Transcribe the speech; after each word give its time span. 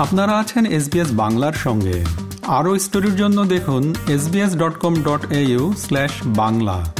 আপনারা 0.00 0.38
আছেন 0.38 0.66
এসবিএস 0.66 1.08
বাংলার 1.12 1.52
সঙ্গে। 1.52 2.04
আরও 2.46 2.78
স্টোরির 2.78 3.16
জন্য 3.16 3.44
দেখুন 3.44 3.94
SBS 4.08 4.56
dot 4.56 4.78
com 4.78 4.94
dot 5.02 5.32
AU 5.32 5.74
slash 5.78 6.10
Bangla. 6.26 6.92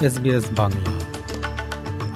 SBS 0.00 0.44
Bangla. 0.56 0.99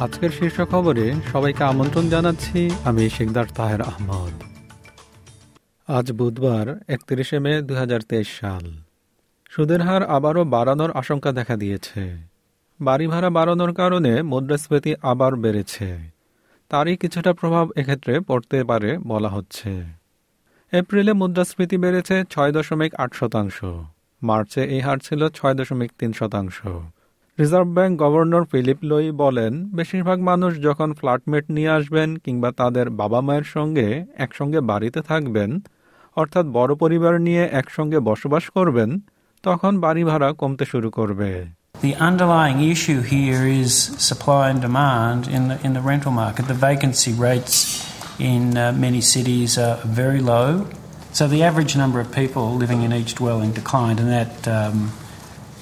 আজকের 0.01 0.31
শীর্ষ 0.31 0.61
খবরে 0.61 1.13
সবাইকে 1.33 1.65
আমন্ত্রণ 1.65 2.09
জানাচ্ছি, 2.09 2.71
আমি 2.85 3.11
শেখদার 3.11 3.45
তাহের 3.55 3.81
আহমদ। 3.81 4.33
আজ 5.89 6.13
বুধবার, 6.13 6.81
একত্রিশে 6.89 7.39
মে 7.39 7.63
দু 7.63 7.75
হাজার 7.75 8.01
তেইশ 8.01 8.41
সাল। 8.41 8.73
সুদের 9.51 9.81
হার 9.83 10.03
আবারও 10.03 10.45
বাড়ানোর 10.45 10.91
আশঙ্কা 10.91 11.33
দেখা 11.33 11.57
দিয়েছে। 11.57 12.17
বাড়ি 12.81 13.07
ভাড়া 13.07 13.31
বাড়ানোর 13.31 13.75
কারণে 13.75 14.23
মুদ্রাস্ফীতি 14.23 14.95
আবার 15.03 15.37
বেড়েছে। 15.37 16.11
তারই 16.69 16.97
কিছুটা 16.97 17.33
প্রভাব 17.33 17.71
এক্ষেত্রে 17.77 18.21
পড়তে 18.21 18.65
পারে 18.65 18.99
বলা 18.99 19.29
হচ্ছে। 19.29 19.85
এপ্রিলে 20.73 21.13
মুদ্রাস্ফীতি 21.13 21.77
বেড়েছে 21.77 22.25
ছয় 22.31 22.53
দশমিক 22.53 22.95
আট 22.95 23.15
শতাংশ। 23.15 23.65
মার্চে 24.23 24.65
এই 24.65 24.81
হার 24.81 24.99
ছিল 24.99 25.29
ছয় 25.29 25.55
দশমিক 25.55 25.93
তিন 25.99 26.13
শতাংশ। 26.13 26.67
Reserve 27.39 27.69
bank 27.77 27.93
governor 28.03 28.45
Philip 28.53 28.81
Lowe 28.91 29.07
বলেন 29.23 29.53
বেশিরভাগ 29.79 30.19
মানুষ 30.31 30.53
যখন 30.67 30.89
ফ্ল্যাটমেট 30.93 31.45
নিয়ে 31.57 31.71
আসবেন 31.79 32.09
কিংবা 32.25 32.51
তাদের 32.61 32.87
বাবা 33.01 33.21
মায়ের 33.27 33.47
সঙ্গে 33.57 33.89
একসঙ্গে 34.25 34.61
বাড়িতে 34.71 35.01
থাকবেন 35.11 35.51
অর্থাৎ 36.17 36.47
বড় 36.59 36.73
পরিবার 36.83 37.15
নিয়ে 37.27 37.43
একসঙ্গে 37.61 37.99
বসবাস 38.01 38.45
করবেন 38.57 38.91
তখন 39.45 39.73
বাড়ি 39.81 40.03
ভাড়া 40.05 40.29
কমতে 40.41 40.65
শুরু 40.73 40.89
করবে 40.99 41.31
The 41.87 41.95
underlying 42.11 42.61
issue 42.75 43.01
here 43.15 43.43
is 43.63 43.73
supply 44.11 44.45
and 44.53 44.61
demand 44.69 45.21
in 45.37 45.43
the, 45.51 45.57
in 45.67 45.71
the 45.79 45.85
rental 45.91 46.13
market. 46.23 46.43
The 46.55 46.61
vacancy 46.71 47.13
rates 47.29 47.57
in 48.31 48.43
uh, 48.57 48.65
many 48.87 49.03
cities 49.15 49.51
are 49.59 49.77
very 50.01 50.23
low. 50.33 50.49
So 51.13 51.23
the 51.35 51.43
average 51.49 51.73
number 51.83 51.99
of 52.05 52.09
people 52.21 52.45
living 52.63 52.81
in 52.87 52.91
each 52.93 53.13
dwelling 53.21 53.51
declined, 53.53 53.99
and 54.03 54.11
that 54.19 54.35
um, 54.59 54.79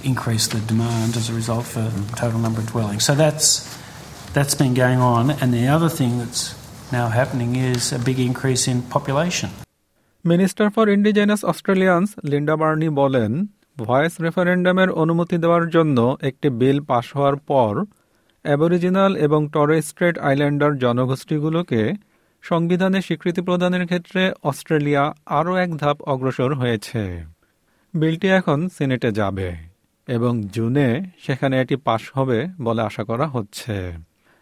increase 0.05 0.47
the 0.47 0.61
demand 0.62 1.17
as 1.17 1.28
a 1.28 1.34
result 1.34 1.64
for 1.64 1.84
total 2.17 2.39
number 2.39 2.61
of 2.61 2.67
dwellings. 2.67 3.05
So 3.05 3.14
that's 3.14 3.48
that's 4.34 4.55
been 4.55 4.75
going 4.75 5.00
on, 5.06 5.31
and 5.33 5.48
the 5.53 5.67
other 5.69 5.91
thing 5.91 6.19
that's 6.19 6.42
now 6.92 7.09
happening 7.11 7.56
is 7.56 7.92
a 7.92 7.98
big 8.00 8.19
increase 8.20 8.64
in 8.69 8.78
population. 8.91 9.50
Minister 10.25 10.67
for 10.70 10.86
indigenous 10.89 11.41
Australians 11.44 12.09
Linda 12.31 12.55
Burney 12.56 12.89
বলেন 13.00 13.33
voice 13.83 14.14
রেফারেন্ডামের 14.25 14.91
অনুমতি 15.03 15.36
দেওয়ার 15.39 15.64
জন্য 15.69 15.98
একটি 16.22 16.48
বিল 16.61 16.78
পাশ 16.91 17.06
হওয়ার 17.16 17.37
পর 17.50 17.72
aboriginal 18.44 19.12
এবং 19.27 19.41
টরে 19.55 19.78
স্ট্রেট 19.89 20.16
আইল্যান্ডার 20.28 20.72
জনগোষ্ঠীগুলোকে 20.84 21.83
সংবিধানে 22.44 22.98
স্বীকৃতি 23.00 23.41
প্রদানের 23.48 23.84
ক্ষেত্রে 23.87 24.22
অস্ট্রেলিয়া 24.42 25.03
আরও 25.39 25.53
এক 25.64 25.70
ধাপ 25.77 25.97
অগ্রসর 26.12 26.50
হয়েছে 26.55 27.03
বিলটি 27.94 28.28
এখন 28.39 28.59
সিনেটে 28.77 29.11
যাবে 29.19 29.48
এবং 30.08 30.33
জুনে 30.55 30.89
সেখানে 31.25 31.55
এটি 31.62 31.77
পাশ 31.89 32.03
হবে 32.14 32.39
বলে 32.61 32.81
আশা 32.89 33.03
করা 33.11 33.27
হচ্ছে 33.27 33.77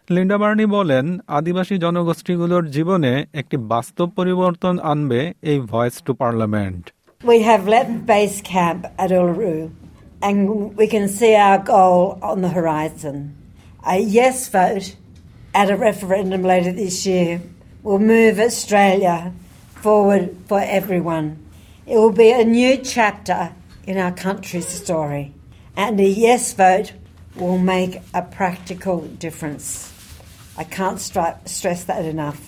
লিন্ডা 0.07 0.37
বার্নি 0.41 0.65
বলেন 0.77 1.05
আদিবাসী 1.37 1.75
জনগোষ্ঠীগুলোর 1.77 2.65
জীবনে 2.69 3.13
একটি 3.33 3.57
বাস্তব 3.73 4.07
পরিবর্তন 4.19 4.75
আনবে 4.91 5.21
এই 5.51 5.59
voice 5.71 5.95
to 6.05 6.11
parliament 6.21 6.83
We 7.23 7.37
have 7.49 7.63
left 7.67 7.93
base 8.05 8.39
camp 8.53 8.81
at 9.03 9.09
Uluru 9.11 9.59
and 10.21 10.37
we 10.79 10.85
can 10.87 11.05
see 11.09 11.33
our 11.47 11.59
goal 11.73 11.99
on 12.21 12.37
the 12.41 12.51
horizon. 12.57 13.15
A 13.85 13.97
yes 14.19 14.37
vote 14.49 14.87
at 15.53 15.67
a 15.69 15.77
referendum 15.77 16.41
later 16.43 16.73
this 16.73 16.97
year 17.05 17.31
will 17.83 18.03
move 18.15 18.35
Australia 18.39 19.17
forward 19.75 20.23
for 20.47 20.61
everyone. 20.79 21.27
It 21.87 21.97
will 21.97 22.17
be 22.25 22.31
a 22.33 22.45
new 22.45 22.73
chapter 22.93 23.41
in 23.87 23.95
our 23.97 24.13
country's 24.13 24.67
story. 24.81 25.25
And 25.75 25.99
a 25.99 26.09
yes 26.25 26.53
vote 26.53 26.93
will 27.35 27.57
make 27.57 27.93
a 28.13 28.21
practical 28.21 28.97
difference. 29.19 29.65
I 30.57 30.63
can't 30.65 30.99
stress 31.47 31.83
that 31.85 32.05
enough. 32.05 32.41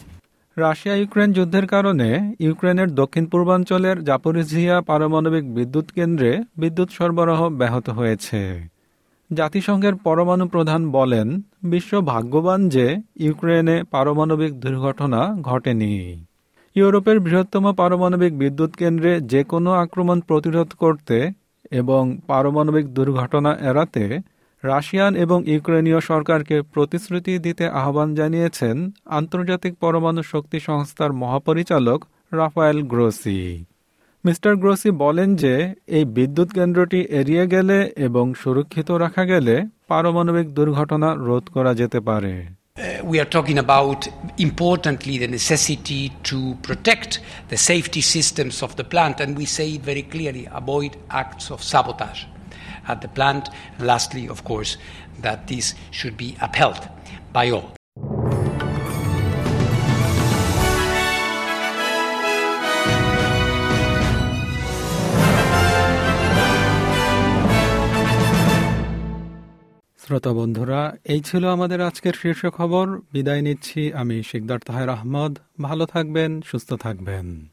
Russia 0.57 0.95
Ukraine 0.95 1.29
যুদ্ধের 1.33 1.65
কারণে 1.67 2.09
ইউক্রেনের 2.39 2.89
দক্ষিণ 2.95 3.25
পূর্বাঞ্চলের 3.25 3.97
Zaporizhzhia 4.03 4.75
পারমাণবিক 4.81 5.45
বিদ্যুৎ 5.55 5.87
কেন্দ্রে 5.91 6.31
বিদ্যুৎ 6.57 6.89
সরবরাহ 6.91 7.41
ব্যাহত 7.59 7.87
হয়েছে 7.89 8.41
জাতিসংঘের 9.31 9.95
পরমাণু 9.95 10.45
প্রধান 10.47 10.81
বলেন, 10.91 11.27
বিশ্ব 11.63 11.91
ভাগ্যবান 12.01 12.61
যে 12.69 12.85
ইউক্রেনে 13.25 13.77
পারমাণবিক 13.91 14.51
দুর্ঘটনা 14.59 15.21
ঘটেনি 15.41 15.93
ইউরোপের 16.75 17.17
বৃহত্তম 17.19 17.65
পারমাণবিক 17.73 18.33
বিদ্যুৎ 18.37 18.71
কেন্দ্রে 18.75 19.11
যে 19.31 19.41
কোনো 19.43 19.69
আক্রমণ 19.83 20.17
প্রতিরোধ 20.19 20.69
করতে 20.73 21.17
এবং 21.73 22.03
পারমাণবিক 22.27 22.85
দুর্ঘটনা 22.93 23.51
এড়াতে 23.69 24.03
রাশিয়ান 24.63 25.13
এবং 25.15 25.39
ইউক্রেনীয় 25.51 25.99
সরকারকে 25.99 26.57
প্রতিশ্রুতি 26.73 27.33
দিতে 27.39 27.65
আহ্বান 27.81 28.09
জানিয়েছেন 28.15 28.75
আন্তর্জাতিক 29.09 29.73
পরমাণু 29.75 30.21
শক্তি 30.23 30.59
সংস্থার 30.59 31.11
মহাপরিচালক 31.13 31.99
রাফায়েল 32.31 32.79
গ্রোসি। 32.83 33.65
মিস্টার 34.23 34.53
গ্রোসি 34.55 34.89
বলেন 35.03 35.29
যে, 35.35 35.55
এই 35.87 36.05
বিদ্যুৎ 36.05 36.49
কেন্দ্রটি 36.51 36.99
এড়িয়ে 37.19 37.45
গেলে 37.47 37.77
এবং 37.97 38.25
সুরক্ষিত 38.33 38.89
রাখা 39.03 39.23
গেলে 39.25 39.55
পারমাণবিক 39.87 40.47
দুর্ঘটনা 40.53 41.09
রোধ 41.27 41.45
করা 41.53 41.71
যেতে 41.73 41.99
পারে। 41.99 42.62
We 43.03 43.19
are 43.19 43.25
talking 43.25 43.57
about, 43.57 44.07
importantly, 44.37 45.17
the 45.17 45.27
necessity 45.27 46.09
to 46.23 46.55
protect 46.63 47.19
the 47.49 47.57
safety 47.57 48.01
systems 48.01 48.63
of 48.63 48.75
the 48.75 48.83
plant, 48.83 49.19
and 49.19 49.37
we 49.37 49.45
say 49.45 49.73
it 49.73 49.81
very 49.81 50.03
clearly 50.03 50.47
avoid 50.51 50.97
acts 51.09 51.51
of 51.51 51.61
sabotage 51.61 52.25
at 52.87 53.01
the 53.01 53.07
plant. 53.07 53.49
And 53.77 53.87
lastly, 53.87 54.27
of 54.27 54.43
course, 54.43 54.77
that 55.19 55.47
this 55.47 55.75
should 55.91 56.17
be 56.17 56.37
upheld 56.41 56.87
by 57.31 57.49
all. 57.51 57.73
শ্রোতা 70.05 70.33
বন্ধুরা, 70.33 70.95
এই 71.05 71.21
ছিল 71.21 71.47
আমাদের 71.47 71.81
আজকের 71.81 72.13
শীর্ষ 72.21 72.45
খবর। 72.45 72.99
বিদায় 73.13 73.41
নিচ্ছি 73.41 73.93
আমি 73.93 74.23
শিকদার 74.23 74.59
তাহের 74.65 74.89
আহমদ। 74.89 75.37
ভালো 75.61 75.85
থাকবেন, 75.85 76.41
সুস্থ 76.45 76.73
থাকবেন। 76.73 77.47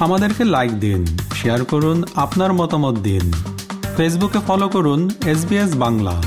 আমাদেরকে 0.00 0.44
লাইক 0.44 0.72
দিন 0.72 1.06
শেয়ার 1.34 1.64
করুন, 1.64 2.04
আপনার 2.14 2.52
মতামত 2.52 2.98
দিন। 2.98 3.32
ফেসবুকে 3.96 4.38
ফলো 4.46 4.68
করুন 4.68 5.10
এস 5.26 5.76
বাংলা। 5.76 6.22